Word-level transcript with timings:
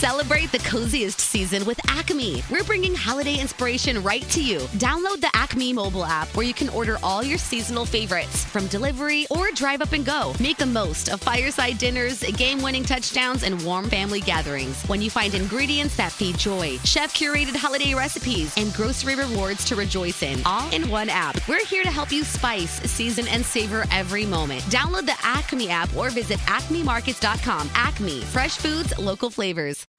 Celebrate 0.00 0.50
the 0.50 0.58
coziest 0.60 1.20
season 1.20 1.62
with 1.66 1.78
Acme. 1.90 2.42
We're 2.50 2.64
bringing 2.64 2.94
holiday 2.94 3.38
inspiration 3.38 4.02
right 4.02 4.22
to 4.30 4.42
you. 4.42 4.60
Download 4.78 5.20
the 5.20 5.28
Acme 5.34 5.74
mobile 5.74 6.06
app 6.06 6.34
where 6.34 6.46
you 6.46 6.54
can 6.54 6.70
order 6.70 6.96
all 7.02 7.22
your 7.22 7.36
seasonal 7.36 7.84
favorites 7.84 8.46
from 8.46 8.66
delivery 8.68 9.26
or 9.28 9.50
drive 9.50 9.82
up 9.82 9.92
and 9.92 10.06
go. 10.06 10.32
Make 10.40 10.56
the 10.56 10.64
most 10.64 11.10
of 11.10 11.20
fireside 11.20 11.76
dinners, 11.76 12.22
game 12.22 12.62
winning 12.62 12.82
touchdowns, 12.82 13.42
and 13.42 13.62
warm 13.62 13.90
family 13.90 14.22
gatherings 14.22 14.82
when 14.84 15.02
you 15.02 15.10
find 15.10 15.34
ingredients 15.34 15.98
that 15.98 16.12
feed 16.12 16.38
joy, 16.38 16.78
chef 16.78 17.12
curated 17.12 17.54
holiday 17.54 17.92
recipes, 17.92 18.54
and 18.56 18.72
grocery 18.72 19.16
rewards 19.16 19.66
to 19.66 19.76
rejoice 19.76 20.22
in, 20.22 20.40
all 20.46 20.72
in 20.72 20.88
one 20.88 21.10
app. 21.10 21.46
We're 21.46 21.66
here 21.66 21.82
to 21.82 21.90
help 21.90 22.10
you 22.10 22.24
spice, 22.24 22.80
season, 22.90 23.28
and 23.28 23.44
savor 23.44 23.84
every 23.90 24.24
moment. 24.24 24.62
Download 24.70 25.04
the 25.04 25.18
Acme 25.22 25.68
app 25.68 25.94
or 25.94 26.08
visit 26.08 26.38
acmemarkets.com. 26.46 27.68
Acme, 27.74 28.22
fresh 28.22 28.56
foods, 28.56 28.98
local 28.98 29.28
flavors. 29.28 29.89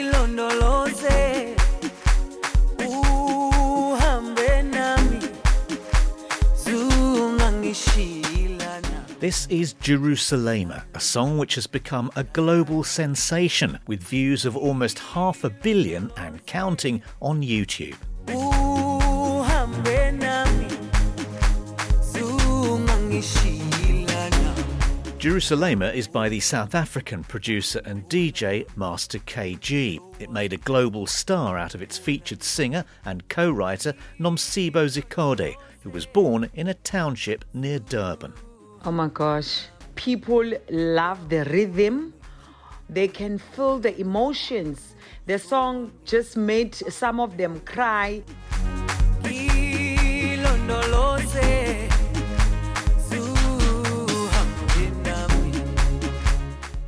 Ilondoloze 0.00 0.70
This 9.20 9.46
is 9.48 9.74
Jerusalema, 9.74 10.84
a 10.94 11.00
song 11.00 11.38
which 11.38 11.54
has 11.54 11.66
become 11.66 12.10
a 12.16 12.24
global 12.24 12.84
sensation 12.84 13.78
with 13.86 14.02
views 14.02 14.44
of 14.44 14.56
almost 14.56 14.98
half 14.98 15.44
a 15.44 15.50
billion 15.50 16.10
and 16.16 16.44
counting 16.46 17.02
on 17.20 17.42
YouTube. 17.42 17.96
Jerusalema 25.20 25.88
is 25.88 26.08
by 26.08 26.30
the 26.30 26.40
South 26.40 26.74
African 26.74 27.22
producer 27.22 27.82
and 27.84 28.08
DJ 28.08 28.66
Master 28.74 29.18
KG. 29.18 30.00
It 30.18 30.30
made 30.30 30.54
a 30.54 30.56
global 30.56 31.06
star 31.06 31.58
out 31.58 31.74
of 31.74 31.82
its 31.82 31.98
featured 31.98 32.42
singer 32.42 32.86
and 33.04 33.28
co 33.28 33.50
writer 33.50 33.92
Nomcebo 34.18 34.86
Zikode, 34.86 35.56
who 35.82 35.90
was 35.90 36.06
born 36.06 36.48
in 36.54 36.68
a 36.68 36.74
township 36.74 37.44
near 37.52 37.78
Durban. 37.80 38.32
Oh 38.86 38.92
my 38.92 39.08
gosh. 39.08 39.66
People 39.94 40.54
love 40.70 41.28
the 41.28 41.44
rhythm. 41.44 42.14
They 42.88 43.06
can 43.06 43.36
feel 43.36 43.78
the 43.78 44.00
emotions. 44.00 44.94
The 45.26 45.38
song 45.38 45.92
just 46.06 46.38
made 46.38 46.74
some 46.74 47.20
of 47.20 47.36
them 47.36 47.60
cry. 47.60 48.22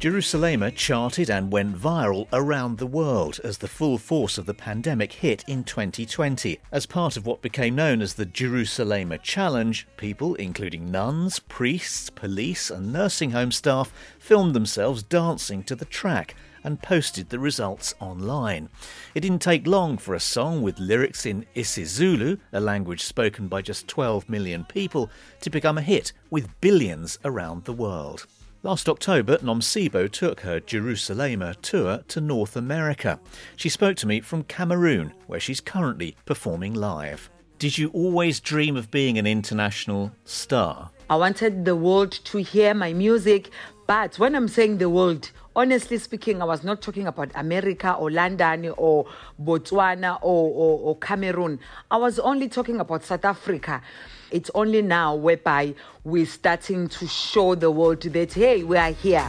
Jerusalema 0.02 0.72
charted 0.72 1.30
and 1.30 1.52
went 1.52 1.78
viral 1.78 2.26
around 2.32 2.78
the 2.78 2.88
world 2.88 3.38
as 3.44 3.58
the 3.58 3.68
full 3.68 3.98
force 3.98 4.36
of 4.36 4.46
the 4.46 4.52
pandemic 4.52 5.12
hit 5.12 5.44
in 5.46 5.62
2020. 5.62 6.58
As 6.72 6.86
part 6.86 7.16
of 7.16 7.24
what 7.24 7.40
became 7.40 7.76
known 7.76 8.02
as 8.02 8.14
the 8.14 8.26
Jerusalema 8.26 9.18
Challenge, 9.18 9.86
people, 9.96 10.34
including 10.34 10.90
nuns, 10.90 11.38
priests, 11.38 12.10
police, 12.10 12.68
and 12.68 12.92
nursing 12.92 13.30
home 13.30 13.52
staff, 13.52 13.92
filmed 14.18 14.56
themselves 14.56 15.04
dancing 15.04 15.62
to 15.62 15.76
the 15.76 15.84
track 15.84 16.34
and 16.64 16.82
posted 16.82 17.28
the 17.28 17.38
results 17.38 17.94
online. 18.00 18.70
It 19.14 19.20
didn't 19.20 19.38
take 19.38 19.68
long 19.68 19.98
for 19.98 20.16
a 20.16 20.20
song 20.20 20.62
with 20.62 20.80
lyrics 20.80 21.26
in 21.26 21.46
isiZulu, 21.54 22.40
a 22.52 22.58
language 22.58 23.04
spoken 23.04 23.46
by 23.46 23.62
just 23.62 23.86
12 23.86 24.28
million 24.28 24.64
people, 24.64 25.10
to 25.42 25.48
become 25.48 25.78
a 25.78 25.82
hit 25.82 26.12
with 26.28 26.60
billions 26.60 27.20
around 27.24 27.66
the 27.66 27.72
world. 27.72 28.26
Last 28.64 28.88
October, 28.88 29.38
Nomcebo 29.38 30.08
took 30.08 30.42
her 30.42 30.60
Jerusalema 30.60 31.56
tour 31.62 32.04
to 32.06 32.20
North 32.20 32.54
America. 32.54 33.18
She 33.56 33.68
spoke 33.68 33.96
to 33.96 34.06
me 34.06 34.20
from 34.20 34.44
Cameroon, 34.44 35.12
where 35.26 35.40
she's 35.40 35.60
currently 35.60 36.14
performing 36.26 36.72
live. 36.72 37.28
Did 37.58 37.76
you 37.76 37.88
always 37.88 38.38
dream 38.38 38.76
of 38.76 38.88
being 38.88 39.18
an 39.18 39.26
international 39.26 40.12
star? 40.24 40.90
I 41.10 41.16
wanted 41.16 41.64
the 41.64 41.74
world 41.74 42.12
to 42.12 42.38
hear 42.38 42.72
my 42.72 42.92
music, 42.92 43.50
but 43.88 44.20
when 44.20 44.36
I'm 44.36 44.46
saying 44.46 44.78
the 44.78 44.88
world, 44.88 45.32
honestly 45.56 45.98
speaking, 45.98 46.40
I 46.40 46.44
was 46.44 46.62
not 46.62 46.80
talking 46.80 47.08
about 47.08 47.32
America 47.34 47.94
or 47.94 48.12
London 48.12 48.72
or 48.76 49.06
Botswana 49.42 50.18
or, 50.22 50.50
or, 50.54 50.78
or 50.78 50.96
Cameroon. 50.98 51.58
I 51.90 51.96
was 51.96 52.20
only 52.20 52.48
talking 52.48 52.78
about 52.78 53.02
South 53.02 53.24
Africa. 53.24 53.82
It's 54.32 54.50
only 54.54 54.80
now 54.80 55.14
whereby 55.14 55.74
we're 56.04 56.24
starting 56.24 56.88
to 56.88 57.06
show 57.06 57.54
the 57.54 57.70
world 57.70 58.00
that, 58.00 58.32
hey, 58.32 58.64
we 58.64 58.78
are 58.78 58.92
here. 58.92 59.28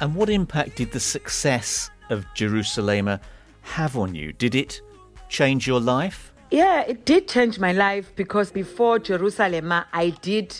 And 0.00 0.14
what 0.14 0.30
impact 0.30 0.76
did 0.76 0.92
the 0.92 1.00
success 1.00 1.90
of 2.08 2.24
Jerusalema 2.34 3.20
have 3.60 3.98
on 3.98 4.14
you? 4.14 4.32
Did 4.32 4.54
it 4.54 4.80
change 5.28 5.66
your 5.66 5.80
life? 5.80 6.32
Yeah, 6.50 6.80
it 6.80 7.04
did 7.04 7.28
change 7.28 7.58
my 7.58 7.72
life 7.72 8.10
because 8.16 8.50
before 8.50 8.98
Jerusalem, 8.98 9.70
I 9.70 10.14
did 10.22 10.58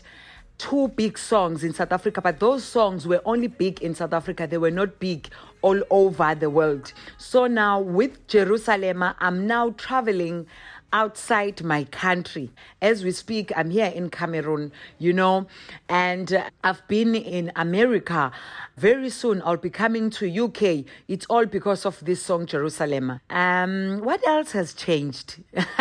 two 0.61 0.89
big 0.89 1.17
songs 1.17 1.65
in 1.65 1.73
South 1.73 1.91
Africa, 1.91 2.21
but 2.21 2.39
those 2.39 2.63
songs 2.63 3.07
were 3.07 3.23
only 3.25 3.47
big 3.47 3.81
in 3.81 3.95
South 3.95 4.13
Africa. 4.13 4.47
They 4.47 4.59
were 4.59 4.71
not 4.71 4.99
big 4.99 5.27
all 5.63 5.83
over 5.89 6.35
the 6.35 6.51
world. 6.51 6.93
So 7.17 7.47
now 7.47 7.81
with 7.81 8.27
Jerusalem, 8.27 9.03
I'm 9.21 9.47
now 9.47 9.71
traveling 9.71 10.47
outside 10.93 11.63
my 11.63 11.85
country. 11.85 12.51
As 12.83 13.05
we 13.05 13.13
speak, 13.13 13.53
I'm 13.57 13.71
here 13.71 13.87
in 13.95 14.11
Cameroon, 14.11 14.73
you 14.99 15.13
know, 15.13 15.47
and 15.89 16.33
uh, 16.33 16.51
I've 16.65 16.87
been 16.89 17.15
in 17.15 17.53
America. 17.57 18.33
Very 18.77 19.11
soon 19.11 19.43
I'll 19.45 19.57
be 19.57 19.71
coming 19.71 20.11
to 20.11 20.45
UK. 20.45 20.85
It's 21.09 21.27
all 21.27 21.47
because 21.47 21.85
of 21.85 22.03
this 22.05 22.23
song 22.23 22.47
Jerusalem. 22.47 23.21
Um 23.31 24.01
what 24.03 24.27
else 24.27 24.53
has 24.53 24.73
changed? 24.73 25.43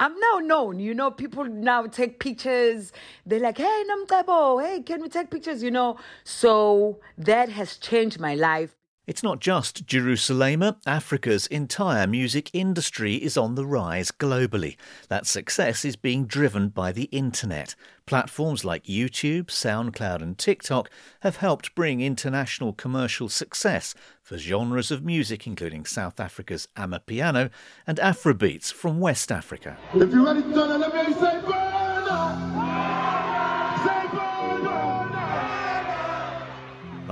I'm 0.00 0.14
now 0.18 0.38
known, 0.40 0.80
you 0.80 0.94
know, 0.94 1.10
people 1.10 1.44
now 1.44 1.86
take 1.86 2.18
pictures. 2.18 2.92
They're 3.26 3.40
like, 3.40 3.58
"Hey, 3.58 3.84
Nomcebo, 3.90 4.62
hey, 4.64 4.80
can 4.82 5.02
we 5.02 5.08
take 5.08 5.30
pictures?" 5.30 5.62
you 5.62 5.70
know. 5.70 5.96
So 6.24 7.00
that 7.18 7.48
has 7.50 7.76
changed 7.76 8.18
my 8.20 8.34
life. 8.34 8.77
It's 9.08 9.22
not 9.22 9.40
just 9.40 9.86
Jerusalema. 9.86 10.76
Africa's 10.84 11.46
entire 11.46 12.06
music 12.06 12.50
industry 12.52 13.14
is 13.14 13.38
on 13.38 13.54
the 13.54 13.64
rise 13.64 14.10
globally. 14.10 14.76
That 15.08 15.26
success 15.26 15.82
is 15.82 15.96
being 15.96 16.26
driven 16.26 16.68
by 16.68 16.92
the 16.92 17.04
internet. 17.04 17.74
Platforms 18.04 18.66
like 18.66 18.84
YouTube, 18.84 19.46
SoundCloud, 19.46 20.20
and 20.20 20.36
TikTok 20.36 20.90
have 21.20 21.36
helped 21.36 21.74
bring 21.74 22.02
international 22.02 22.74
commercial 22.74 23.30
success 23.30 23.94
for 24.22 24.36
genres 24.36 24.90
of 24.90 25.02
music 25.02 25.46
including 25.46 25.86
South 25.86 26.20
Africa's 26.20 26.68
Amapiano 26.76 27.48
and 27.86 27.96
Afrobeats 27.96 28.70
from 28.70 29.00
West 29.00 29.32
Africa. 29.32 29.78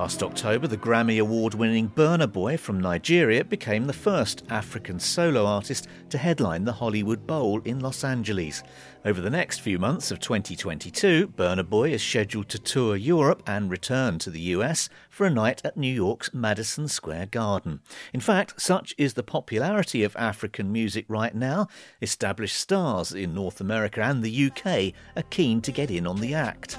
Last 0.07 0.23
October, 0.23 0.69
the 0.69 0.77
Grammy 0.77 1.21
Award 1.21 1.55
winning 1.55 1.89
Burna 1.89 2.33
Boy 2.33 2.57
from 2.57 2.79
Nigeria 2.79 3.43
became 3.43 3.89
the 3.89 3.93
first 3.93 4.45
African 4.49 5.01
solo 5.01 5.45
artist 5.45 5.89
to 6.11 6.17
headline 6.17 6.65
the 6.65 6.75
Hollywood 6.75 7.27
Bowl 7.27 7.61
in 7.65 7.81
Los 7.81 8.05
Angeles. 8.05 8.63
Over 9.05 9.21
the 9.21 9.31
next 9.31 9.63
few 9.63 9.81
months 9.81 10.13
of 10.13 10.21
2022, 10.21 11.33
Burna 11.37 11.69
Boy 11.69 11.91
is 11.91 12.05
scheduled 12.05 12.49
to 12.51 12.59
tour 12.61 12.95
Europe 12.95 13.43
and 13.49 13.69
return 13.69 14.21
to 14.21 14.31
the 14.31 14.43
US 14.55 14.89
for 15.11 15.27
a 15.27 15.31
night 15.31 15.61
at 15.65 15.77
New 15.77 15.93
York's 15.93 16.33
Madison 16.33 16.87
Square 16.87 17.27
Garden. 17.33 17.81
In 18.13 18.21
fact, 18.21 18.61
such 18.61 18.95
is 18.97 19.15
the 19.15 19.25
popularity 19.25 20.05
of 20.05 20.15
African 20.15 20.71
music 20.71 21.05
right 21.09 21.35
now, 21.35 21.67
established 22.01 22.61
stars 22.61 23.13
in 23.13 23.35
North 23.35 23.61
America 23.61 24.03
and 24.03 24.23
the 24.23 24.47
UK 24.53 24.93
are 25.17 25.29
keen 25.31 25.61
to 25.63 25.73
get 25.73 25.91
in 25.91 26.07
on 26.07 26.21
the 26.21 26.33
act. 26.33 26.79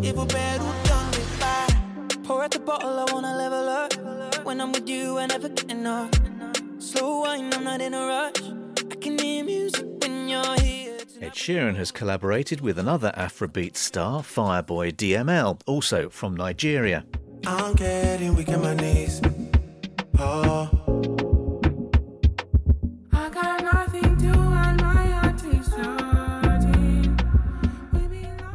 I'm 0.00 0.06
loose. 0.06 0.12
Even 0.12 0.28
done 0.84 1.10
me 1.10 1.24
by. 1.38 1.66
Pour 2.24 2.42
out 2.42 2.50
the 2.50 2.58
bottle, 2.60 2.98
I 2.98 3.12
wanna 3.12 3.36
level 3.36 3.68
up. 3.68 4.44
When 4.44 4.60
I'm 4.60 4.72
with 4.72 4.88
you, 4.88 5.18
I 5.18 5.26
never 5.26 5.48
get 5.48 5.70
enough. 5.70 6.10
Slow 6.78 7.20
wine, 7.20 7.52
I'm 7.52 7.64
not 7.64 7.80
in 7.80 7.94
a 7.94 8.06
rush. 8.06 8.42
I 8.90 8.94
can 8.96 9.18
hear 9.18 9.44
music 9.44 9.86
when 10.00 10.28
you're 10.28 10.60
here. 10.60 10.98
Ed 11.20 11.34
Sheeran 11.34 11.76
has 11.76 11.92
collaborated 11.92 12.62
with 12.62 12.78
another 12.78 13.12
Afrobeat 13.16 13.76
star, 13.76 14.22
Fireboy 14.22 14.92
DML, 14.94 15.60
also 15.66 16.08
from 16.08 16.34
Nigeria. 16.34 17.04
I'm 17.46 17.74
getting 17.74 18.34
weak 18.34 18.48
in 18.48 18.62
my 18.62 18.74
knees. 18.74 19.20
Oh. 20.18 20.70
I 23.12 23.28
got 23.28 23.62
nothing 23.62 23.64
my 23.64 23.79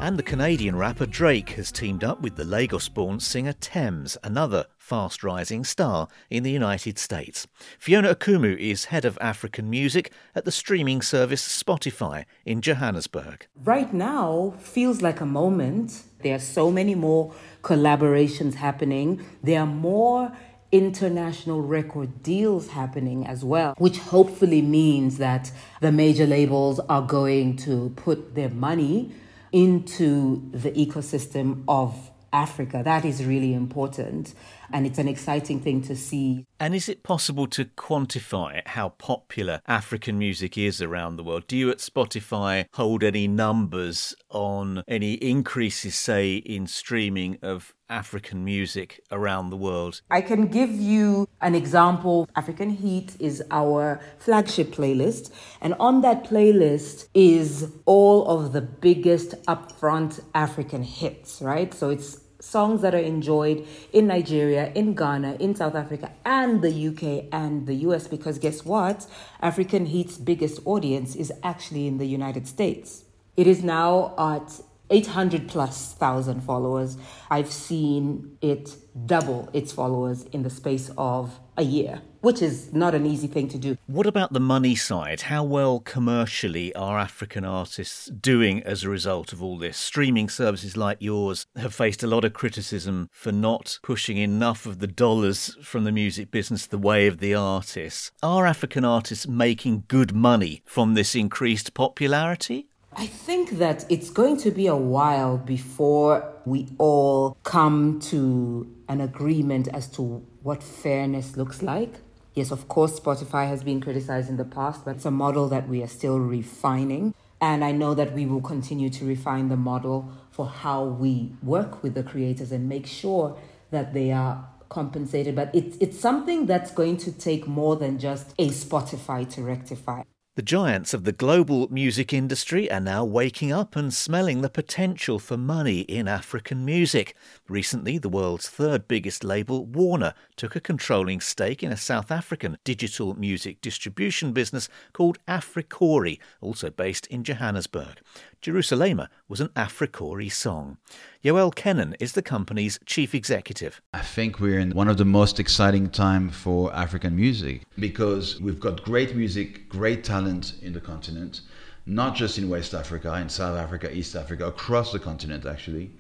And 0.06 0.20
the 0.20 0.22
Canadian 0.22 0.76
rapper 0.76 1.08
Drake 1.08 1.50
has 1.54 1.72
teamed 1.72 2.04
up 2.04 2.22
with 2.22 2.36
the 2.36 2.46
Lagos 2.46 2.90
born 2.90 3.20
singer 3.20 3.54
Tems, 3.54 4.20
another 4.24 4.68
fast 4.78 5.24
rising 5.24 5.64
star 5.64 6.08
in 6.30 6.44
the 6.44 6.52
United 6.52 7.00
States. 7.00 7.48
Phiona 7.82 8.14
Okumu 8.14 8.56
is 8.56 8.86
head 8.86 9.04
of 9.04 9.18
African 9.20 9.68
music 9.68 10.12
at 10.36 10.46
the 10.46 10.52
streaming 10.52 11.02
service 11.02 11.42
Spotify 11.42 12.26
in 12.46 12.62
Johannesburg. 12.62 13.48
Right 13.64 13.92
now 13.92 14.54
feels 14.60 15.02
like 15.02 15.22
a 15.22 15.26
moment. 15.26 16.04
There 16.22 16.36
are 16.36 16.40
so 16.40 16.70
many 16.70 16.94
more 16.94 17.34
collaborations 17.64 18.54
happening. 18.54 19.26
There 19.42 19.60
are 19.60 19.66
more 19.66 20.32
international 20.72 21.64
record 21.64 22.22
deals 22.22 22.68
happening 22.68 23.26
as 23.26 23.44
well, 23.44 23.74
which 23.80 23.98
hopefully 23.98 24.62
means 24.62 25.18
that 25.18 25.52
the 25.82 25.92
major 25.92 26.28
labels 26.28 26.80
are 26.90 27.02
going 27.02 27.58
to 27.58 27.92
put 27.96 28.36
their 28.36 28.50
money 28.50 29.12
into 29.56 30.52
the 30.52 30.70
ecosystem 30.72 31.64
of 31.66 31.96
Africa. 32.34 32.82
That 32.84 33.06
is 33.06 33.24
really 33.24 33.54
important. 33.54 34.34
And 34.72 34.86
it's 34.86 35.00
an 35.00 35.08
exciting 35.08 35.60
thing 35.60 35.82
to 35.84 35.96
see. 35.96 36.46
And 36.60 36.74
is 36.74 36.90
it 36.90 37.04
possible 37.04 37.48
to 37.48 37.66
quantify 37.66 38.66
how 38.68 38.90
popular 38.90 39.62
African 39.68 40.18
music 40.18 40.58
is 40.58 40.82
around 40.82 41.16
the 41.16 41.24
world? 41.24 41.48
Do 41.48 41.58
you 41.58 41.70
at 41.70 41.78
Spotify 41.78 42.66
hold 42.74 43.04
any 43.04 43.28
numbers 43.28 44.16
on 44.30 44.84
any 44.88 45.14
increases, 45.16 45.96
say, 45.96 46.36
in 46.36 46.68
streaming 46.68 47.38
of 47.42 47.74
African 47.90 48.44
music 48.44 49.00
around 49.12 49.50
the 49.50 49.58
world? 49.58 50.02
I 50.10 50.22
can 50.22 50.48
give 50.48 50.72
you 50.72 51.28
an 51.42 51.56
example. 51.56 52.28
African 52.36 52.72
Heat 52.72 53.16
is 53.20 53.44
our 53.52 54.00
flagship 54.18 54.72
playlist, 54.72 55.32
and 55.62 55.76
on 55.80 56.02
that 56.02 56.24
playlist 56.24 57.08
is 57.14 57.72
all 57.86 58.28
of 58.28 58.54
the 58.54 58.62
biggest 58.62 59.32
upfront 59.46 60.22
African 60.34 60.84
hits, 60.84 61.42
right? 61.42 61.74
So 61.74 61.90
it's 61.90 62.22
songs 62.46 62.82
that 62.82 62.94
are 62.94 63.00
enjoyed 63.16 63.66
in 63.92 64.08
Nigeria, 64.08 64.72
in 64.74 64.94
Ghana, 64.94 65.38
in 65.40 65.56
South 65.56 65.76
Africa, 65.76 66.12
and 66.24 66.62
the 66.62 66.88
UK 66.90 67.26
and 67.32 67.66
the 67.68 67.76
US 67.88 68.08
because 68.08 68.38
guess 68.38 68.64
what? 68.64 69.08
African 69.42 69.88
Heat's 69.88 70.18
biggest 70.18 70.60
audience 70.66 71.16
is 71.16 71.32
actually 71.44 71.88
in 71.88 71.98
the 71.98 72.06
United 72.06 72.48
States. 72.48 73.06
It 73.36 73.48
is 73.48 73.64
now 73.64 74.14
at 74.18 74.62
800 74.90 75.48
plus 75.48 75.94
thousand 75.94 76.42
followers. 76.42 76.98
I've 77.30 77.52
seen 77.52 78.38
it 78.42 78.76
double 79.06 79.50
its 79.54 79.72
followers 79.72 80.24
in 80.32 80.44
the 80.44 80.50
space 80.50 80.92
of 80.98 81.40
a 81.58 81.64
year, 81.64 82.02
which 82.22 82.42
is 82.42 82.74
not 82.74 82.94
an 82.94 83.06
easy 83.06 83.28
thing 83.28 83.48
to 83.50 83.58
do. 83.58 83.78
What 83.88 84.06
about 84.06 84.34
the 84.34 84.40
money 84.40 84.76
side? 84.76 85.22
How 85.22 85.44
well 85.44 85.80
commercially 85.80 86.74
are 86.76 87.00
African 87.00 87.46
artists 87.46 88.08
doing 88.08 88.62
as 88.64 88.84
a 88.84 88.90
result 88.90 89.34
of 89.34 89.42
all 89.42 89.58
this? 89.58 89.78
Streaming 89.78 90.30
services 90.30 90.78
like 90.78 90.98
yours 91.00 91.46
have 91.56 91.74
faced 91.74 92.04
a 92.04 92.08
lot 92.08 92.26
of 92.26 92.34
criticism 92.34 93.10
for 93.12 93.32
not 93.32 93.80
pushing 93.84 94.18
enough 94.18 94.66
of 94.66 94.80
the 94.80 94.88
dollars 94.88 95.58
from 95.62 95.84
the 95.84 95.92
music 95.92 96.30
business 96.32 96.68
the 96.68 96.78
way 96.78 97.08
of 97.08 97.20
the 97.20 97.34
artists. 97.34 98.12
Are 98.22 98.46
African 98.46 98.86
artists 98.86 99.28
making 99.28 99.86
good 99.88 100.14
money 100.14 100.62
from 100.66 100.94
this 100.94 101.16
increased 101.16 101.74
popularity? 101.74 102.68
I 102.98 103.08
think 103.08 103.52
that 103.58 103.86
it's 103.90 104.10
going 104.10 104.38
to 104.38 104.52
be 104.52 104.68
a 104.68 104.76
while 104.76 105.38
before 105.38 106.34
we 106.46 106.70
all 106.78 107.38
come 107.44 108.00
to 108.12 108.74
an 108.88 109.02
agreement 109.02 109.68
as 109.74 109.88
to 109.90 110.26
what 110.44 110.64
fairness 110.64 111.36
looks 111.36 111.62
like. 111.62 111.96
Yes, 112.36 112.52
of 112.52 112.70
course, 112.70 112.98
Spotify 112.98 113.50
has 113.50 113.66
been 113.66 113.82
criticized 113.82 114.30
in 114.30 114.38
the 114.38 114.46
past, 114.46 114.86
but 114.86 114.96
it's 114.96 115.06
a 115.06 115.12
model 115.12 115.50
that 115.50 115.68
we 115.68 115.84
are 115.84 115.88
still 115.88 116.20
refining. 116.20 117.14
And 117.42 117.66
I 117.66 117.74
know 117.74 117.94
that 117.96 118.14
we 118.14 118.26
will 118.26 118.42
continue 118.42 118.90
to 118.92 119.06
refine 119.06 119.50
the 119.50 119.58
model 119.58 120.10
for 120.32 120.48
how 120.48 120.86
we 120.86 121.34
work 121.44 121.84
with 121.84 121.96
the 121.96 122.04
creators 122.04 122.54
and 122.54 122.70
make 122.70 122.88
sure 122.88 123.38
that 123.72 123.94
they 123.94 124.14
are 124.14 124.48
compensated. 124.70 125.36
But 125.36 125.54
it's, 125.54 125.76
it's 125.82 126.00
something 126.00 126.46
that's 126.46 126.72
going 126.72 126.96
to 126.98 127.12
take 127.12 127.46
more 127.46 127.76
than 127.76 128.00
just 128.00 128.34
a 128.40 128.50
Spotify 128.50 129.30
to 129.32 129.42
rectify. 129.42 130.04
The 130.36 130.42
giants 130.42 130.94
of 130.94 131.06
the 131.06 131.14
global 131.14 131.70
music 131.72 132.12
industry 132.12 132.70
are 132.70 132.82
now 132.82 133.06
waking 133.06 133.54
up 133.54 133.78
and 133.78 133.94
smelling 133.94 134.42
the 134.42 134.50
potential 134.50 135.18
for 135.18 135.38
money 135.38 135.80
in 135.84 136.10
African 136.10 136.66
music. 136.66 137.16
Recently, 137.48 138.00
the 138.00 138.10
world's 138.10 138.50
third 138.50 138.88
biggest 138.88 139.24
label, 139.24 139.68
Warner, 139.68 140.16
took 140.36 140.56
a 140.56 140.60
controlling 140.60 141.22
stake 141.22 141.62
in 141.62 141.72
a 141.72 141.78
South 141.78 142.10
African 142.10 142.58
digital 142.64 143.14
music 143.14 143.62
distribution 143.62 144.34
business 144.34 144.68
called 144.94 145.20
Africori, 145.28 146.18
also 146.42 146.72
based 146.72 147.06
in 147.06 147.24
Johannesburg. 147.24 148.00
Jerusalema 148.42 149.12
was 149.28 149.42
an 149.42 149.50
Africori 149.50 150.32
song. 150.32 150.78
Yoel 151.24 151.54
Kenan 151.54 151.96
is 152.00 152.14
the 152.14 152.24
company's 152.24 152.80
chief 152.88 153.14
executive. 153.14 153.80
I 153.94 154.02
think 154.02 154.40
we're 154.40 154.58
in 154.58 154.72
one 154.72 154.88
of 154.88 154.98
the 154.98 155.06
most 155.06 155.40
exciting 155.40 155.92
time 155.92 156.32
for 156.32 156.74
African 156.74 157.16
music 157.16 157.62
because 157.78 158.42
we've 158.42 158.60
got 158.60 158.84
great 158.84 159.16
music, 159.16 159.70
great 159.70 160.04
talent 160.04 160.56
in 160.64 160.74
the 160.74 160.82
continent, 160.82 161.42
not 161.86 162.16
just 162.16 162.40
in 162.40 162.50
West 162.50 162.74
Africa, 162.74 163.14
in 163.22 163.30
South 163.30 163.56
Africa, 163.56 163.96
East 163.96 164.16
Africa, 164.16 164.48
across 164.48 164.92
the 164.92 164.98
continent 164.98 165.46
actually. 165.46 165.92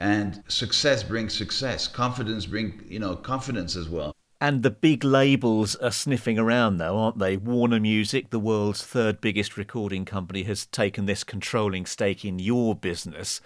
And 0.00 0.42
success 0.48 1.02
brings 1.02 1.34
success. 1.34 1.86
Confidence 1.86 2.46
brings, 2.46 2.82
you 2.90 2.98
know, 2.98 3.14
confidence 3.14 3.76
as 3.76 3.88
well. 3.88 4.16
And 4.40 4.62
the 4.62 4.70
big 4.70 5.04
labels 5.04 5.76
are 5.76 5.90
sniffing 5.90 6.38
around, 6.38 6.78
though, 6.78 6.96
aren't 6.96 7.18
they? 7.18 7.36
Warner 7.36 7.78
Music, 7.78 8.30
the 8.30 8.38
world's 8.40 8.82
third 8.82 9.20
biggest 9.20 9.58
recording 9.58 10.06
company, 10.06 10.44
has 10.44 10.64
taken 10.64 11.04
this 11.04 11.22
controlling 11.22 11.84
stake 11.84 12.24
in 12.24 12.38
your 12.38 12.74
business. 12.74 13.42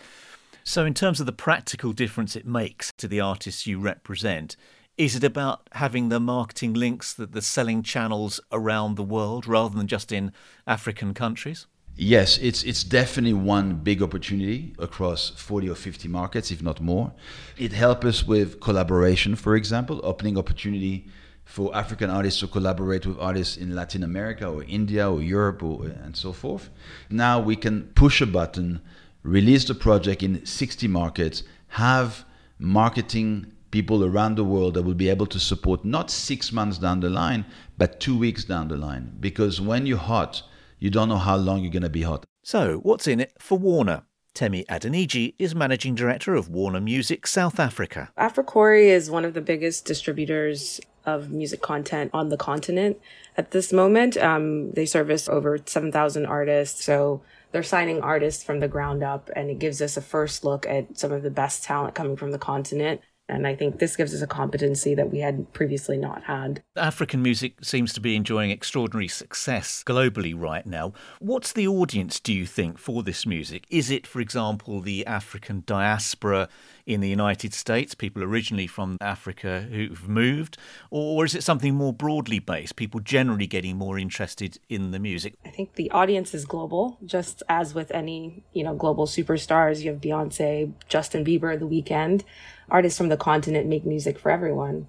So, 0.62 0.87
in 0.87 0.95
terms 0.95 1.19
of 1.19 1.27
the 1.27 1.33
practical 1.33 1.93
difference 1.93 2.37
it 2.37 2.47
makes 2.47 2.93
to 2.99 3.09
the 3.09 3.21
artists 3.21 3.67
you 3.67 3.81
represent, 3.81 4.57
is 4.97 5.17
it 5.17 5.25
about 5.25 5.69
having 5.73 6.09
the 6.09 6.21
marketing 6.21 6.75
links, 6.75 7.12
that 7.15 7.33
the 7.33 7.43
selling 7.43 7.83
channels 7.83 8.39
around 8.53 8.95
the 8.95 9.03
world 9.03 9.49
rather 9.49 9.77
than 9.77 9.89
just 9.89 10.12
in 10.12 10.33
African 10.69 11.12
countries? 11.12 11.67
Yes, 11.96 12.38
it's 12.38 12.64
it's 12.64 12.82
definitely 12.82 13.35
one 13.35 13.76
big 13.76 14.02
opportunity 14.02 14.75
across 14.81 15.31
40 15.31 15.70
or 15.70 15.76
50 15.76 16.08
markets, 16.08 16.50
if 16.50 16.61
not 16.61 16.81
more. 16.81 17.12
It 17.56 17.73
helps 17.73 18.05
us 18.05 18.26
with 18.26 18.61
collaboration, 18.61 19.37
for 19.37 19.55
example, 19.55 20.00
opening 20.02 20.37
opportunity 20.37 21.06
for 21.44 21.75
African 21.76 22.11
artists 22.11 22.41
to 22.41 22.49
collaborate 22.49 23.06
with 23.06 23.19
artists 23.20 23.56
in 23.56 23.76
Latin 23.76 24.02
America 24.02 24.49
or 24.49 24.64
India 24.64 25.08
or 25.08 25.23
Europe 25.23 25.62
or, 25.62 25.87
and 25.87 26.17
so 26.17 26.32
forth. 26.32 26.69
Now 27.11 27.38
we 27.38 27.55
can 27.55 27.85
push 27.94 28.20
a 28.20 28.26
button, 28.26 28.81
release 29.23 29.64
the 29.64 29.75
project 29.75 30.23
in 30.23 30.44
60 30.44 30.88
markets, 30.88 31.44
have 31.69 32.25
marketing 32.58 33.52
people 33.70 34.05
around 34.05 34.37
the 34.37 34.44
world 34.44 34.75
that 34.75 34.82
will 34.82 34.94
be 34.94 35.08
able 35.08 35.26
to 35.26 35.38
support 35.38 35.85
not 35.85 36.11
six 36.11 36.50
months 36.50 36.79
down 36.79 37.00
the 37.00 37.11
line, 37.11 37.44
but 37.79 38.00
two 38.00 38.19
weeks 38.19 38.42
down 38.45 38.66
the 38.69 38.76
line. 38.76 39.12
Because 39.21 39.61
when 39.61 39.87
you're 39.87 39.99
hot, 39.99 40.42
you 40.85 40.91
don't 40.91 41.09
know 41.09 41.17
how 41.17 41.35
long 41.35 41.62
you're 41.62 41.73
going 41.73 41.83
to 41.83 41.88
be 41.88 42.03
hot. 42.03 42.26
So, 42.43 42.76
what's 42.83 43.07
in 43.07 43.19
it 43.19 43.33
for 43.38 43.57
Warner? 43.57 44.03
Temi 44.35 44.64
Adeniji 44.64 45.35
is 45.38 45.55
managing 45.55 45.95
director 45.95 46.35
of 46.35 46.50
Warner 46.50 46.81
Music 46.81 47.26
South 47.26 47.59
Africa. 47.59 48.12
Africori 48.19 48.88
is 48.88 49.11
one 49.11 49.25
of 49.25 49.33
the 49.33 49.41
biggest 49.41 49.87
distributors 49.87 50.83
of 51.07 51.31
music 51.31 51.62
content 51.62 52.11
on 52.12 52.29
the 52.29 52.37
continent 52.37 52.99
at 53.38 53.53
this 53.53 53.73
moment. 53.73 54.19
Um, 54.19 54.73
they 54.73 54.85
service 54.85 55.26
over 55.26 55.59
7,000 55.64 56.26
artists. 56.26 56.85
So 56.85 57.23
they're 57.53 57.62
signing 57.62 58.03
artists 58.03 58.45
from 58.45 58.61
the 58.61 58.69
ground 58.69 59.03
up, 59.03 59.31
and 59.35 59.49
it 59.49 59.59
gives 59.59 59.81
us 59.81 59.97
a 59.97 60.03
first 60.03 60.45
look 60.45 60.67
at 60.67 60.99
some 60.99 61.12
of 61.12 61.23
the 61.23 61.31
best 61.31 61.64
talent 61.64 61.95
coming 61.95 62.17
from 62.17 62.31
the 62.31 62.38
continent. 62.38 63.00
And 63.26 63.47
I 63.47 63.54
think 63.54 63.78
this 63.78 63.97
gives 63.97 64.14
us 64.14 64.21
a 64.21 64.26
competency 64.26 64.95
that 64.95 65.11
we 65.11 65.21
had 65.21 65.50
previously 65.54 65.97
not 65.97 66.25
had. 66.25 66.62
African 66.76 67.23
music 67.23 67.64
seems 67.64 67.95
to 67.95 68.00
be 68.00 68.16
enjoying 68.16 68.50
extraordinary 68.50 69.09
success 69.09 69.83
globally 69.87 70.38
right 70.38 70.66
now. 70.66 70.93
What's 71.21 71.52
the 71.52 71.66
audience, 71.66 72.21
do 72.21 72.35
you 72.35 72.45
think, 72.45 72.76
for 72.78 73.02
this 73.02 73.25
music? 73.25 73.64
Is 73.71 73.90
it, 73.90 74.07
for 74.07 74.21
example, 74.21 74.81
the 74.81 75.07
African 75.07 75.62
diaspora 75.64 76.50
in 76.85 77.00
the 77.00 77.09
United 77.09 77.54
States, 77.54 77.95
people 77.95 78.23
originally 78.23 78.66
from 78.66 78.99
Africa 79.00 79.69
who've 79.71 80.07
moved? 80.07 80.59
Or 80.90 81.25
is 81.25 81.35
it 81.35 81.43
something 81.43 81.75
more 81.75 81.95
broadly 81.95 82.40
based, 82.40 82.76
people 82.76 83.00
generally 83.00 83.47
getting 83.47 83.76
more 83.76 83.99
interested 83.99 84.59
in 84.69 84.90
the 84.90 84.99
music? 84.99 85.35
I 85.47 85.49
think 85.49 85.76
the 85.76 85.90
audience 85.93 86.35
is 86.35 86.45
global, 86.45 86.99
just 87.07 87.43
as 87.49 87.75
with 87.75 87.90
any, 87.93 88.45
you 88.52 88.64
know, 88.64 88.75
global 88.75 89.07
superstars. 89.07 89.83
You 89.83 89.93
have 89.93 90.02
Beyonce, 90.02 90.75
Justin 90.88 91.25
Bieber, 91.25 91.59
The 91.59 91.66
Weeknd 91.66 92.25
artists 92.71 92.99
from 92.99 93.09
the 93.09 93.16
continent 93.16 93.68
make 93.68 93.85
music 93.85 94.18
for 94.18 94.30
everyone. 94.30 94.87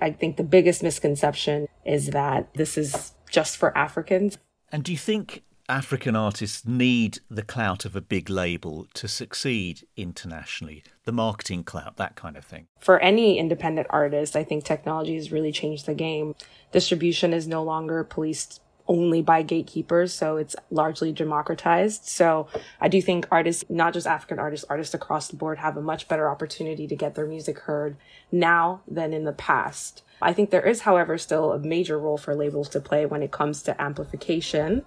I 0.00 0.12
think 0.12 0.36
the 0.36 0.42
biggest 0.42 0.82
misconception 0.82 1.68
is 1.84 2.08
that 2.08 2.52
this 2.54 2.78
is 2.78 3.12
just 3.30 3.56
for 3.56 3.76
Africans. 3.76 4.38
And 4.72 4.84
do 4.84 4.92
you 4.92 4.98
think 4.98 5.42
African 5.68 6.16
artists 6.16 6.66
need 6.66 7.20
the 7.30 7.42
clout 7.42 7.84
of 7.84 7.94
a 7.94 8.00
big 8.00 8.28
label 8.28 8.86
to 8.94 9.06
succeed 9.06 9.86
internationally? 9.96 10.82
The 11.04 11.12
marketing 11.12 11.64
clout, 11.64 11.96
that 11.96 12.16
kind 12.16 12.36
of 12.36 12.44
thing? 12.44 12.66
For 12.80 12.98
any 13.00 13.38
independent 13.38 13.86
artist, 13.90 14.36
I 14.36 14.44
think 14.44 14.64
technology 14.64 15.14
has 15.16 15.32
really 15.32 15.52
changed 15.52 15.86
the 15.86 15.94
game. 15.94 16.34
Distribution 16.72 17.32
is 17.32 17.46
no 17.46 17.62
longer 17.62 18.02
policed 18.04 18.60
only 18.90 19.22
by 19.22 19.42
gatekeepers. 19.42 20.12
So 20.12 20.36
it's 20.36 20.56
largely 20.68 21.12
democratized. 21.12 22.06
So 22.06 22.48
I 22.80 22.88
do 22.88 23.00
think 23.00 23.26
artists, 23.30 23.64
not 23.70 23.94
just 23.94 24.06
African 24.06 24.40
artists, 24.40 24.66
artists 24.68 24.92
across 24.92 25.28
the 25.28 25.36
board 25.36 25.58
have 25.58 25.76
a 25.76 25.80
much 25.80 26.08
better 26.08 26.28
opportunity 26.28 26.88
to 26.88 26.96
get 26.96 27.14
their 27.14 27.26
music 27.26 27.60
heard 27.60 27.96
now 28.32 28.82
than 28.88 29.12
in 29.12 29.24
the 29.24 29.32
past. 29.32 30.02
I 30.20 30.32
think 30.34 30.50
there 30.50 30.66
is, 30.66 30.80
however, 30.82 31.16
still 31.16 31.52
a 31.52 31.58
major 31.58 31.98
role 31.98 32.18
for 32.18 32.34
labels 32.34 32.68
to 32.70 32.80
play 32.80 33.06
when 33.06 33.22
it 33.22 33.30
comes 33.30 33.62
to 33.62 33.80
amplification. 33.80 34.84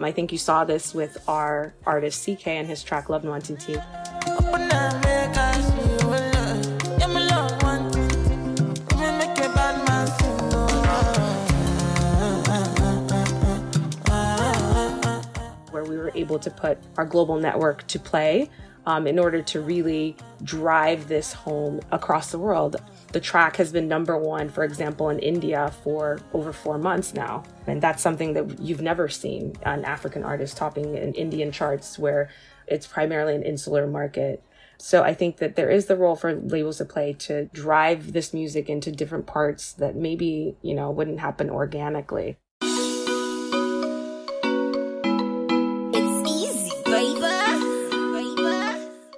I 0.00 0.10
think 0.10 0.32
you 0.32 0.38
saw 0.38 0.64
this 0.64 0.92
with 0.92 1.22
our 1.28 1.74
artist 1.86 2.26
CKay 2.26 2.58
and 2.58 2.66
his 2.66 2.82
track 2.82 3.08
Love 3.08 3.22
Nwantiti. 3.22 3.76
Where 4.40 4.41
were 16.12 16.18
able 16.18 16.38
to 16.38 16.50
put 16.50 16.78
our 16.96 17.04
global 17.04 17.36
network 17.36 17.86
to 17.88 17.98
play 17.98 18.50
um, 18.86 19.06
in 19.06 19.18
order 19.18 19.42
to 19.42 19.60
really 19.60 20.16
drive 20.42 21.08
this 21.08 21.32
home 21.32 21.80
across 21.92 22.32
the 22.32 22.38
world. 22.38 22.76
The 23.12 23.20
track 23.20 23.56
has 23.56 23.70
been 23.70 23.86
number 23.86 24.18
one, 24.18 24.48
for 24.48 24.64
example, 24.64 25.08
in 25.10 25.18
India 25.18 25.72
for 25.84 26.20
over 26.32 26.52
four 26.52 26.78
months 26.78 27.14
now. 27.14 27.44
And 27.66 27.80
that's 27.80 28.02
something 28.02 28.32
that 28.34 28.58
you've 28.60 28.82
never 28.82 29.08
seen 29.08 29.54
an 29.62 29.84
African 29.84 30.24
artist 30.24 30.56
topping 30.56 30.96
in 30.96 31.12
Indian 31.14 31.52
charts 31.52 31.98
where 31.98 32.30
it's 32.66 32.86
primarily 32.86 33.34
an 33.34 33.42
insular 33.42 33.86
market. 33.86 34.42
So 34.78 35.04
I 35.04 35.14
think 35.14 35.36
that 35.36 35.54
there 35.54 35.70
is 35.70 35.86
the 35.86 35.96
role 35.96 36.16
for 36.16 36.34
labels 36.34 36.78
to 36.78 36.84
play 36.84 37.12
to 37.20 37.44
drive 37.46 38.12
this 38.12 38.34
music 38.34 38.68
into 38.68 38.90
different 38.90 39.26
parts 39.26 39.72
that 39.74 39.94
maybe, 39.94 40.56
you 40.60 40.74
know, 40.74 40.90
wouldn't 40.90 41.20
happen 41.20 41.50
organically. 41.50 42.36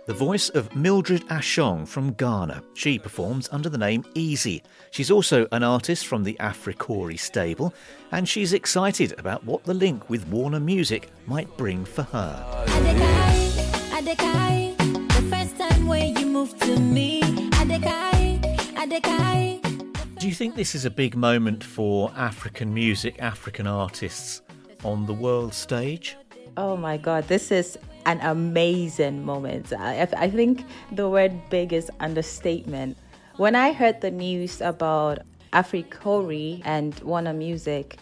The 0.07 0.13
voice 0.13 0.51
of 0.51 0.77
Mildred 0.77 1.23
Ashong 1.29 1.89
from 1.89 2.13
Ghana. 2.13 2.63
She 2.75 2.99
performs 2.99 3.49
under 3.51 3.71
the 3.71 3.79
name 3.79 4.03
Eazzy. 4.15 4.63
She's 4.91 5.11
also 5.11 5.47
an 5.51 5.63
artist 5.63 6.07
from 6.07 6.23
the 6.23 6.37
Africori 6.41 7.19
stable, 7.19 7.73
and 8.13 8.29
she's 8.29 8.53
excited 8.53 9.19
about 9.19 9.43
what 9.45 9.65
the 9.65 9.73
link 9.73 10.11
with 10.11 10.29
Warner 10.29 10.61
Music 10.61 11.09
might 11.25 11.57
bring 11.57 11.87
for 11.87 12.03
her. 12.03 12.65
Adekai, 12.67 13.49
Adekai, 13.93 14.77
the 15.09 15.23
first 15.35 15.57
time 15.57 15.87
when 15.87 16.15
you 16.19 16.27
moved 16.27 16.61
to 16.61 16.79
me. 16.79 17.23
Adekai, 17.53 18.43
Adekai. 18.75 20.19
Do 20.19 20.29
you 20.29 20.35
think 20.35 20.55
this 20.55 20.75
is 20.75 20.85
a 20.85 20.91
big 20.91 21.17
moment 21.17 21.65
for 21.65 22.13
African 22.15 22.75
music, 22.75 23.23
African 23.23 23.67
artists 23.67 24.43
on 24.85 25.07
the 25.07 25.15
world 25.15 25.55
stage? 25.55 26.19
Oh 26.59 26.77
my 26.77 26.99
God, 26.99 27.27
this 27.27 27.51
is 27.51 27.79
an 28.07 28.21
amazing 28.21 29.25
moment. 29.25 29.73
I, 29.73 30.09
I 30.17 30.31
think 30.31 30.65
the 30.93 31.09
word 31.09 31.51
big 31.51 31.73
is 31.73 31.91
understatement. 32.01 32.97
When 33.37 33.55
I 33.57 33.73
heard 33.73 34.01
the 34.01 34.11
news 34.11 34.61
about 34.61 35.21
Africori 35.53 36.63
and 36.65 36.99
Warner 37.01 37.33
Music, 37.33 37.99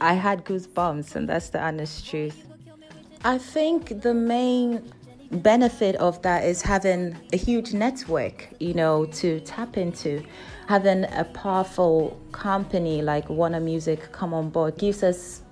I 0.00 0.14
had 0.14 0.44
goosebumps, 0.44 1.16
and 1.16 1.28
that's 1.28 1.50
the 1.50 1.60
honest 1.60 2.06
truth. 2.06 2.44
I 3.24 3.38
think 3.38 4.02
the 4.02 4.14
main 4.14 4.92
benefit 5.30 5.96
of 5.96 6.22
that 6.22 6.44
is 6.44 6.62
having 6.62 7.16
a 7.32 7.36
huge 7.36 7.72
network, 7.72 8.48
you 8.60 8.74
know, 8.74 9.06
to 9.06 9.40
tap 9.40 9.76
into. 9.76 10.22
Having 10.68 11.04
a 11.12 11.24
powerful 11.24 12.20
company 12.32 13.02
like 13.02 13.28
Warner 13.28 13.60
Music 13.60 14.12
come 14.12 14.34
on 14.34 14.50
board 14.50 14.78
gives 14.78 15.02
us 15.02 15.42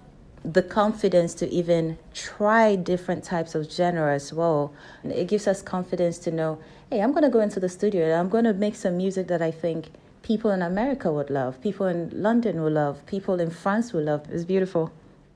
the 0.53 0.63
confidence 0.63 1.35
to 1.35 1.51
even 1.51 1.99
try 2.15 2.77
different 2.77 3.25
types 3.25 3.55
of 3.55 3.71
genre 3.71 4.15
as 4.15 4.33
well. 4.33 4.73
It 5.03 5.27
gives 5.27 5.49
us 5.49 5.61
confidence 5.61 6.19
to 6.19 6.31
know, 6.31 6.59
hey, 6.91 7.01
I'm 7.01 7.11
going 7.11 7.25
to 7.25 7.31
go 7.31 7.41
into 7.41 7.59
the 7.59 7.69
studio 7.69 8.05
and 8.05 8.15
I'm 8.15 8.29
going 8.29 8.45
to 8.45 8.55
make 8.55 8.77
some 8.77 8.97
music 8.97 9.27
that 9.27 9.43
I 9.43 9.51
think 9.51 9.89
people 10.23 10.53
in 10.53 10.63
America 10.63 11.13
would 11.13 11.31
love, 11.31 11.61
people 11.61 11.87
in 11.87 12.11
London 12.13 12.63
will 12.63 12.71
love, 12.71 13.05
people 13.07 13.41
in 13.41 13.51
France 13.51 13.93
will 13.93 14.05
love. 14.05 14.27
It's 14.31 14.45
beautiful. 14.45 14.93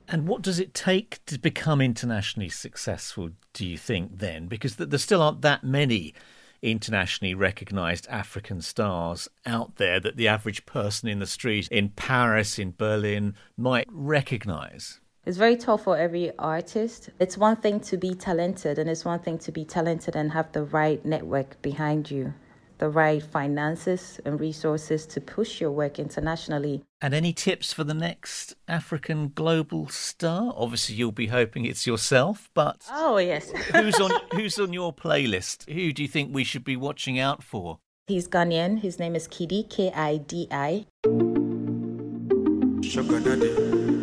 And 0.07 0.27
what 0.27 0.41
does 0.41 0.59
it 0.59 0.73
take 0.73 1.23
to 1.25 1.37
become 1.37 1.81
internationally 1.81 2.49
successful, 2.49 3.31
do 3.53 3.65
you 3.65 3.77
think, 3.77 4.19
then? 4.19 4.47
Because 4.47 4.77
there 4.77 4.99
still 4.99 5.21
aren't 5.21 5.41
that 5.41 5.63
many 5.63 6.13
internationally 6.61 7.33
recognized 7.33 8.07
African 8.07 8.61
stars 8.61 9.27
out 9.45 9.75
there 9.75 9.99
that 9.99 10.15
the 10.15 10.27
average 10.27 10.65
person 10.65 11.09
in 11.09 11.19
the 11.19 11.25
street 11.25 11.67
in 11.69 11.89
Paris, 11.89 12.59
in 12.59 12.73
Berlin, 12.77 13.35
might 13.57 13.87
recognize. 13.89 15.00
It's 15.23 15.37
very 15.37 15.55
tough 15.55 15.83
for 15.83 15.97
every 15.97 16.35
artist. 16.39 17.11
It's 17.19 17.37
one 17.37 17.55
thing 17.55 17.79
to 17.81 17.97
be 17.97 18.15
talented, 18.15 18.79
and 18.79 18.89
it's 18.89 19.05
one 19.05 19.19
thing 19.19 19.37
to 19.39 19.51
be 19.51 19.63
talented 19.63 20.15
and 20.15 20.31
have 20.31 20.51
the 20.51 20.63
right 20.63 21.03
network 21.05 21.61
behind 21.61 22.09
you, 22.09 22.33
the 22.79 22.89
right 22.89 23.21
finances 23.21 24.19
and 24.25 24.39
resources 24.39 25.05
to 25.05 25.21
push 25.21 25.61
your 25.61 25.69
work 25.69 25.99
internationally. 25.99 26.81
And 27.01 27.13
any 27.13 27.33
tips 27.33 27.71
for 27.71 27.83
the 27.83 27.93
next 27.93 28.55
African 28.67 29.29
global 29.35 29.87
star? 29.89 30.55
Obviously, 30.57 30.95
you'll 30.95 31.11
be 31.11 31.27
hoping 31.27 31.65
it's 31.65 31.85
yourself, 31.85 32.49
but 32.55 32.87
oh 32.91 33.17
yes, 33.17 33.51
who's 33.75 33.99
on 33.99 34.11
who's 34.33 34.57
on 34.57 34.73
your 34.73 34.91
playlist? 34.91 35.69
Who 35.71 35.93
do 35.93 36.01
you 36.01 36.07
think 36.07 36.33
we 36.33 36.43
should 36.43 36.63
be 36.63 36.75
watching 36.75 37.19
out 37.19 37.43
for? 37.43 37.77
He's 38.07 38.27
Ghanaian. 38.27 38.79
His 38.79 38.97
name 38.97 39.15
is 39.15 39.27
Kidi 39.27 39.69
K 39.69 39.91
I 39.91 40.17
D 40.17 40.47
I. 40.49 40.87
Sugar 41.03 41.29
daddy, 41.29 42.81
sugar 42.89 43.19
daddy, 43.19 44.00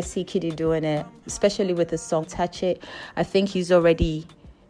I 0.00 0.02
see 0.02 0.24
Kidi 0.24 0.56
doing 0.56 0.82
it, 0.82 1.04
especially 1.26 1.74
with 1.74 1.90
the 1.90 1.98
song 1.98 2.24
Touch 2.24 2.62
It. 2.62 2.82
I 3.16 3.22
think 3.22 3.50
he's 3.50 3.70
already, 3.70 4.26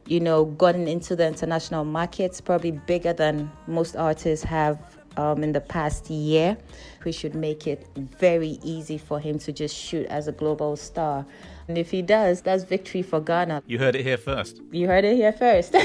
you 0.09 0.19
know, 0.19 0.47
gotten 0.47 0.89
into 0.89 1.15
the 1.15 1.25
international 1.25 1.85
markets, 1.85 2.41
probably 2.41 2.73
bigger 2.73 3.13
than 3.13 3.49
most 3.69 3.95
artists 3.95 4.45
have 4.45 4.77
um, 5.17 5.45
in 5.45 5.53
the 5.53 5.61
past 5.61 6.11
year. 6.11 6.59
We 7.05 7.13
should 7.13 7.37
make 7.37 7.69
it 7.69 7.87
very 8.19 8.59
easy 8.65 8.99
for 8.99 9.21
him 9.21 9.39
to 9.39 9.53
just 9.53 9.77
shoot 9.77 10.09
as 10.09 10.27
a 10.27 10.33
global 10.33 10.75
star. 10.75 11.25
And 11.69 11.79
if 11.79 11.93
he 11.93 12.03
does, 12.03 12.43
that's 12.43 12.65
victory 12.65 13.03
for 13.03 13.21
Ghana. 13.21 13.63
You 13.69 13.79
heard 13.79 13.95
it 13.95 14.03
here 14.03 14.17
first. 14.17 14.61
You 14.73 14.89
heard 14.89 15.05
it 15.05 15.15
here 15.15 15.33
first. 15.33 15.75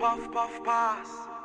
Puff 0.00 0.32
puff 0.32 0.64
pass. 0.64 1.35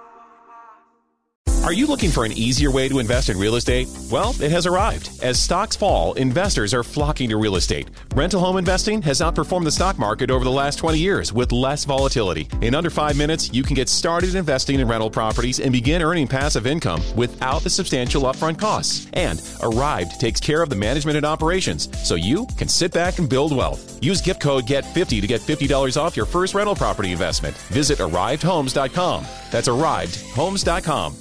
Are 1.64 1.74
you 1.74 1.86
looking 1.86 2.10
for 2.10 2.26
an 2.26 2.32
easier 2.32 2.72
way 2.72 2.90
to 2.90 2.98
invest 2.98 3.30
in 3.30 3.38
real 3.38 3.56
estate? 3.56 3.88
Well, 4.10 4.34
it 4.42 4.50
has 4.50 4.66
arrived. 4.66 5.12
As 5.22 5.40
stocks 5.40 5.76
fall, 5.76 6.14
investors 6.14 6.74
are 6.74 6.84
flocking 6.84 7.30
to 7.30 7.38
real 7.38 7.56
estate. 7.56 7.88
Rental 8.16 8.40
home 8.40 8.58
investing 8.58 9.00
has 9.04 9.22
outperformed 9.22 9.66
the 9.66 9.72
stock 9.72 10.00
market 10.00 10.32
over 10.32 10.44
the 10.44 10.52
last 10.52 10.78
20 10.78 10.98
years 10.98 11.32
with 11.32 11.52
less 11.52 11.86
volatility. 11.86 12.50
In 12.62 12.74
under 12.74 12.90
five 12.90 13.16
minutes, 13.16 13.54
you 13.54 13.62
can 13.62 13.76
get 13.76 13.90
started 13.90 14.34
investing 14.34 14.80
in 14.80 14.88
rental 14.88 15.10
properties 15.12 15.60
and 15.60 15.72
begin 15.72 16.02
earning 16.02 16.28
passive 16.28 16.66
income 16.66 17.00
without 17.16 17.62
the 17.62 17.70
substantial 17.70 18.24
upfront 18.24 18.58
costs. 18.58 19.08
And 19.14 19.40
Arrived 19.62 20.20
takes 20.20 20.40
care 20.40 20.64
of 20.64 20.70
the 20.70 20.76
management 20.76 21.16
and 21.18 21.26
operations, 21.26 21.90
so 22.04 22.16
you 22.16 22.48
can 22.58 22.68
sit 22.68 22.92
back 22.92 23.20
and 23.20 23.30
build 23.30 23.56
wealth. 23.56 24.04
Use 24.04 24.20
gift 24.20 24.42
code 24.42 24.66
GET50 24.66 25.22
to 25.22 25.28
get 25.28 25.42
$50 25.42 25.96
off 25.96 26.18
your 26.18 26.26
first 26.26 26.56
rental 26.56 26.76
property 26.76 27.12
investment. 27.12 27.56
Visit 27.70 28.00
ArrivedHomes.com. 28.00 29.26
That's 29.52 29.68
ArrivedHomes.com. 29.68 31.21